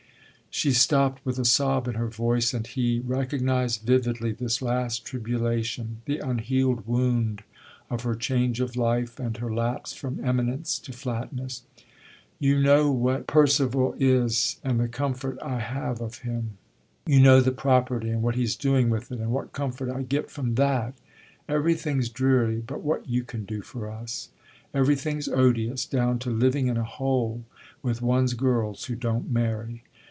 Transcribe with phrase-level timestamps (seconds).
[0.53, 6.01] She stopped with a sob in her voice and he recognised vividly this last tribulation,
[6.03, 7.43] the unhealed wound
[7.89, 11.63] of her change of life and her lapse from eminence to flatness.
[12.37, 16.57] "You know what Percival is and the comfort I have of him.
[17.07, 20.29] You know the property and what he's doing with it and what comfort I get
[20.29, 20.95] from that!
[21.47, 24.27] Everything's dreary but what you can do for us.
[24.73, 27.45] Everything's odious, down to living in a hole
[27.81, 29.85] with one's girls who don't marry.